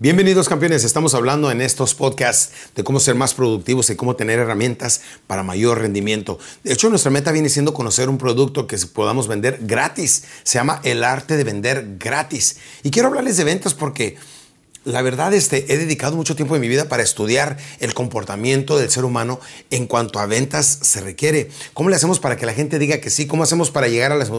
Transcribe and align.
Bienvenidos 0.00 0.48
campeones, 0.48 0.82
estamos 0.82 1.14
hablando 1.14 1.52
en 1.52 1.60
estos 1.60 1.94
podcasts 1.94 2.52
de 2.74 2.82
cómo 2.82 2.98
ser 2.98 3.14
más 3.14 3.32
productivos 3.32 3.88
y 3.90 3.94
cómo 3.94 4.16
tener 4.16 4.40
herramientas 4.40 5.02
para 5.28 5.44
mayor 5.44 5.78
rendimiento. 5.78 6.40
De 6.64 6.72
hecho, 6.72 6.90
nuestra 6.90 7.12
meta 7.12 7.30
viene 7.30 7.48
siendo 7.48 7.72
conocer 7.72 8.08
un 8.08 8.18
producto 8.18 8.66
que 8.66 8.76
podamos 8.92 9.28
vender 9.28 9.60
gratis. 9.60 10.24
Se 10.42 10.58
llama 10.58 10.80
el 10.82 11.04
arte 11.04 11.36
de 11.36 11.44
vender 11.44 11.94
gratis. 11.96 12.56
Y 12.82 12.90
quiero 12.90 13.06
hablarles 13.06 13.36
de 13.36 13.44
ventas 13.44 13.72
porque 13.72 14.16
la 14.82 15.00
verdad 15.00 15.32
este, 15.32 15.72
he 15.72 15.78
dedicado 15.78 16.16
mucho 16.16 16.34
tiempo 16.34 16.54
de 16.54 16.60
mi 16.60 16.66
vida 16.66 16.88
para 16.88 17.04
estudiar 17.04 17.56
el 17.78 17.94
comportamiento 17.94 18.76
del 18.76 18.90
ser 18.90 19.04
humano 19.04 19.38
en 19.70 19.86
cuanto 19.86 20.18
a 20.18 20.26
ventas 20.26 20.66
se 20.82 21.02
requiere. 21.02 21.50
¿Cómo 21.72 21.88
le 21.88 21.94
hacemos 21.94 22.18
para 22.18 22.36
que 22.36 22.46
la 22.46 22.52
gente 22.52 22.80
diga 22.80 22.98
que 22.98 23.10
sí? 23.10 23.28
¿Cómo 23.28 23.44
hacemos 23.44 23.70
para 23.70 23.86
llegar 23.86 24.10
a 24.10 24.16
las 24.16 24.32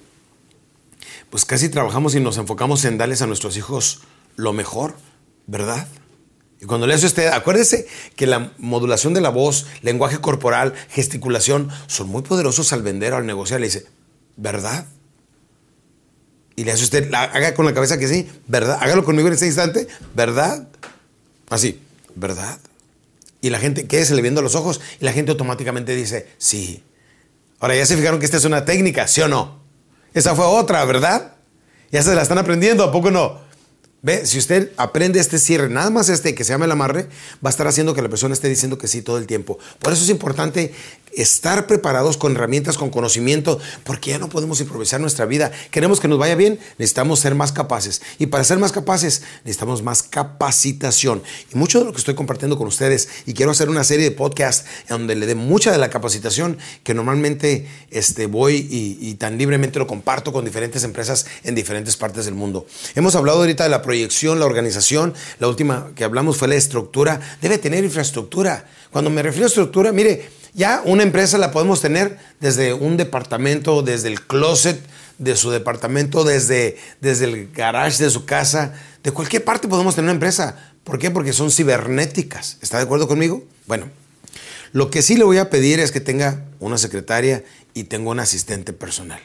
pues 1.30 1.45
casi 1.45 1.69
trabajamos 1.69 2.14
y 2.14 2.20
nos 2.20 2.39
enfocamos 2.39 2.84
en 2.86 2.97
darles 2.97 3.20
a 3.20 3.27
nuestros 3.27 3.56
hijos 3.56 4.00
lo 4.39 4.53
mejor, 4.53 4.94
¿verdad? 5.48 5.89
Y 6.61 6.67
cuando 6.67 6.86
le 6.86 6.94
hace 6.94 7.06
usted, 7.06 7.27
acuérdese 7.27 7.89
que 8.14 8.28
la 8.28 8.53
modulación 8.56 9.12
de 9.12 9.20
la 9.20 9.30
voz, 9.30 9.67
lenguaje 9.83 10.20
corporal, 10.20 10.75
gesticulación, 10.91 11.70
son 11.89 12.08
muy 12.08 12.22
poderosos 12.22 12.72
al 12.72 12.83
vender 12.83 13.12
o 13.12 13.17
al 13.17 13.27
negociar. 13.27 13.58
Le 13.61 13.67
dice, 13.67 13.86
¿verdad? 14.36 14.86
Y 16.55 16.62
le 16.62 16.70
hace 16.70 16.84
usted, 16.84 17.12
haga 17.12 17.53
con 17.55 17.67
la 17.67 17.75
cabeza 17.75 17.98
que 17.98 18.06
sí, 18.06 18.30
¿verdad? 18.47 18.78
Hágalo 18.80 19.05
conmigo 19.05 19.27
en 19.27 19.34
este 19.34 19.47
instante, 19.47 19.89
¿verdad? 20.14 20.69
Así, 21.50 21.80
¿verdad? 22.14 22.61
Y 23.41 23.50
la 23.50 23.58
gente, 23.58 23.89
¿qué 23.89 24.01
es? 24.01 24.11
Le 24.13 24.23
viendo 24.23 24.40
los 24.40 24.55
ojos 24.55 24.80
y 25.01 25.05
la 25.05 25.13
gente 25.13 25.33
automáticamente 25.33 25.96
dice, 25.96 26.29
sí. 26.39 26.84
Ahora 27.58 27.74
ya 27.74 27.86
se 27.86 27.96
fijaron 27.96 28.20
que 28.20 28.24
esta 28.24 28.36
es 28.36 28.45
una 28.45 28.64
técnica, 28.64 29.08
¿sí 29.08 29.20
o 29.20 29.27
no? 29.27 29.58
Esa 30.14 30.36
fue 30.36 30.45
otra, 30.45 30.84
¿verdad? 30.84 31.34
Ya 31.90 32.02
se 32.05 32.14
la 32.14 32.23
están 32.23 32.39
aprendiendo, 32.39 32.84
¿a 32.84 32.92
poco 32.92 33.11
no? 33.11 33.48
Ve, 34.01 34.27
si 34.27 34.39
usted 34.39 34.70
aprende 34.77 35.19
este 35.19 35.41
cierre, 35.41 35.69
nada 35.69 35.91
más 35.91 36.09
este 36.09 36.33
que 36.33 36.45
se 36.45 36.53
llama 36.53 36.67
el 36.67 36.70
amarre, 36.70 37.09
va 37.45 37.48
a 37.48 37.51
estar 37.51 37.67
haciendo 37.67 37.95
que 37.95 38.03
la 38.03 38.09
persona 38.09 38.33
esté 38.33 38.48
diciendo 38.48 38.79
que 38.79 38.86
sí 38.86 39.03
todo 39.03 39.19
el 39.19 39.27
tiempo. 39.27 39.59
Por 39.81 39.92
eso 39.92 40.05
es 40.05 40.11
importante 40.11 40.73
estar 41.17 41.67
preparados 41.67 42.17
con 42.17 42.37
herramientas, 42.37 42.79
con 42.79 42.91
conocimiento, 42.91 43.58
porque 43.83 44.11
ya 44.11 44.19
no 44.19 44.29
podemos 44.29 44.61
improvisar 44.61 45.01
nuestra 45.01 45.27
vida. 45.27 45.51
Queremos 45.73 45.98
que 45.98 46.07
nos 46.07 46.19
vaya 46.19 46.37
bien, 46.37 46.61
necesitamos 46.79 47.19
ser 47.19 47.35
más 47.35 47.51
capaces. 47.51 48.01
Y 48.20 48.27
para 48.27 48.45
ser 48.45 48.58
más 48.58 48.70
capaces, 48.70 49.23
necesitamos 49.45 49.83
más 49.83 50.05
capacitación. 50.05 51.23
Y 51.53 51.58
mucho 51.58 51.81
de 51.81 51.87
lo 51.87 51.92
que 51.92 51.98
estoy 51.98 52.14
compartiendo 52.14 52.57
con 52.57 52.69
ustedes, 52.69 53.08
y 53.27 53.35
quiero 53.35 53.51
hacer 53.51 53.69
una 53.69 53.83
serie 53.83 54.05
de 54.05 54.13
podcasts 54.13 54.64
donde 54.89 55.17
le 55.17 55.27
dé 55.27 55.35
mucha 55.35 55.73
de 55.73 55.79
la 55.79 55.91
capacitación 55.91 56.58
que 56.85 56.95
normalmente 56.95 57.67
este, 57.91 58.27
voy 58.27 58.69
y, 58.70 58.98
y 59.01 59.14
tan 59.14 59.39
libremente 59.39 59.81
lo 59.81 59.89
comparto 59.89 60.33
con 60.33 60.45
diferentes 60.45 60.85
empresas 60.85 61.27
en 61.42 61.57
diferentes 61.57 61.97
partes 61.97 62.27
del 62.27 62.35
mundo. 62.35 62.67
Hemos 62.95 63.17
hablado 63.17 63.41
ahorita 63.41 63.64
de 63.64 63.70
la 63.70 63.83
proyección, 63.89 64.39
la 64.39 64.45
organización. 64.45 65.15
La 65.39 65.49
última 65.49 65.93
que 65.95 66.05
hablamos 66.05 66.37
fue 66.37 66.47
la 66.47 66.57
estructura. 66.57 67.23
Debe 67.41 67.57
tener 67.57 67.85
infraestructura. 67.85 68.67
Cuando 68.91 69.09
me 69.09 69.23
refiero 69.23 69.47
a 69.47 69.49
estructura, 69.49 69.93
mire, 69.93 70.29
ya 70.53 70.83
una 70.85 71.05
empresa 71.05 71.39
la 71.39 71.53
podemos 71.53 71.81
tener 71.81 72.19
desde 72.39 72.75
un 72.75 72.99
departamento, 72.99 73.81
desde 73.81 74.09
el 74.09 74.21
closet 74.21 74.79
de 75.17 75.37
su 75.37 75.51
departamento, 75.51 76.23
desde, 76.23 76.77
desde 77.01 77.25
el 77.25 77.51
garage 77.51 78.05
de 78.05 78.11
su 78.11 78.27
casa, 78.27 78.75
de 79.03 79.11
cualquier 79.11 79.43
parte 79.43 79.69
podemos 79.69 79.95
tener 79.95 80.05
una 80.05 80.13
empresa. 80.13 80.75
¿Por 80.85 80.99
qué? 80.99 81.11
Porque 81.11 81.33
son 81.33 81.51
cibernéticas. 81.51 82.59
¿Está 82.61 82.77
de 82.77 82.83
acuerdo 82.83 83.09
conmigo? 83.09 83.43
Bueno, 83.67 83.89
lo 84.73 84.91
que 84.91 85.01
sí 85.01 85.17
le 85.17 85.25
voy 85.25 85.39
a 85.39 85.49
pedir 85.49 85.81
es 85.81 85.93
que 85.93 86.01
tenga 86.01 86.45
una 86.61 86.77
secretaria 86.77 87.43
y 87.73 87.85
tenga 87.85 88.11
un 88.11 88.20
asistente 88.20 88.75
personal. 88.75 89.23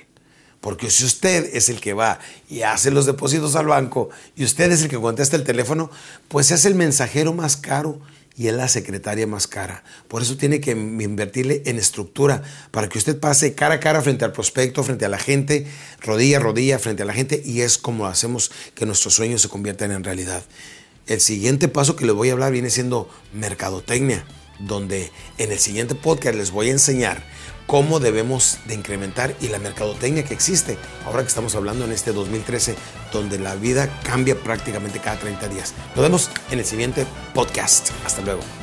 Porque 0.64 0.90
si 0.90 1.04
usted 1.04 1.50
es 1.54 1.68
el 1.68 1.82
que 1.82 1.94
va 1.94 2.20
y 2.50 2.62
hace 2.62 2.90
los 2.90 3.06
depósitos 3.06 3.58
al 3.58 3.66
banco 3.66 4.10
y 4.34 4.46
usted 4.46 4.72
es 4.72 4.82
el 4.82 4.88
que 4.88 4.96
contesta 4.96 5.36
el 5.36 5.44
teléfono, 5.44 5.92
pues 6.30 6.52
es 6.52 6.64
el 6.64 6.74
mensajero 6.74 7.34
más 7.34 7.58
caro 7.58 8.00
y 8.38 8.48
es 8.48 8.54
la 8.54 8.70
secretaria 8.70 9.28
más 9.28 9.46
cara. 9.46 9.84
Por 10.08 10.22
eso 10.22 10.38
tiene 10.38 10.62
que 10.62 10.72
invertirle 10.72 11.64
en 11.66 11.78
estructura 11.78 12.44
para 12.72 12.88
que 12.88 12.98
usted 12.98 13.20
pase 13.20 13.56
cara 13.56 13.76
a 13.76 13.80
cara 13.82 14.02
frente 14.02 14.24
al 14.24 14.32
prospecto, 14.32 14.86
frente 14.86 15.04
a 15.04 15.10
la 15.10 15.20
gente, 15.20 15.68
rodilla 16.00 16.38
a 16.38 16.40
rodilla 16.40 16.80
frente 16.80 17.04
a 17.04 17.08
la 17.08 17.14
gente 17.14 17.42
y 17.44 17.60
es 17.60 17.78
como 17.78 18.08
hacemos 18.08 18.50
que 18.74 18.86
nuestros 18.86 19.16
sueños 19.16 19.42
se 19.42 19.50
conviertan 19.50 19.92
en 19.92 20.06
realidad. 20.06 20.46
El 21.08 21.20
siguiente 21.20 21.68
paso 21.68 21.98
que 21.98 22.06
les 22.06 22.16
voy 22.16 22.30
a 22.30 22.34
hablar 22.34 22.54
viene 22.54 22.70
siendo 22.70 23.10
mercadotecnia, 23.34 24.26
donde 24.60 25.12
en 25.38 25.52
el 25.52 25.60
siguiente 25.60 25.96
podcast 25.96 26.36
les 26.36 26.52
voy 26.52 26.70
a 26.70 26.72
enseñar 26.72 27.24
cómo 27.68 28.00
debemos 28.00 28.60
de 28.66 28.76
incrementar 28.76 29.36
y 29.42 29.48
la 29.48 29.60
mercadotecnia 29.60 30.26
que 30.26 30.34
existe 30.34 30.78
ahora 31.06 31.22
que 31.22 31.30
estamos 31.30 31.56
hablando 31.56 31.86
en 31.86 31.92
este 31.92 32.12
2013 32.12 32.76
donde 33.12 33.40
la 33.40 33.56
vida 33.56 33.90
cambia 34.04 34.36
prácticamente 34.36 35.00
cada 35.00 35.20
30 35.20 35.48
días. 35.48 35.74
Nos 35.96 36.04
vemos 36.04 36.30
en 36.52 36.60
el 36.60 36.66
siguiente 36.66 37.06
podcast. 37.34 37.90
Hasta 38.06 38.22
luego. 38.22 38.63